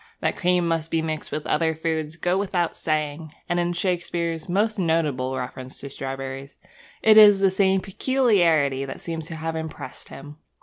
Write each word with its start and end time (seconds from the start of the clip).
That 0.19 0.35
cream 0.35 0.67
must 0.67 0.89
be 0.89 1.03
mixed 1.03 1.31
with 1.31 1.45
other 1.45 1.75
foods 1.75 2.15
goes 2.15 2.39
without 2.39 2.75
saying; 2.75 3.35
and 3.47 3.59
in 3.59 3.71
Shakespeare's 3.73 4.49
most 4.49 4.79
notable 4.79 5.37
reference 5.37 5.79
to 5.81 5.91
strawberries 5.91 6.57
it 7.03 7.17
is 7.17 7.39
the 7.39 7.51
same 7.51 7.81
peculiarity 7.81 8.83
that 8.83 8.99
seems 8.99 9.27
to 9.27 9.35
have 9.35 9.55
impressed 9.55 10.09
him. 10.09 10.37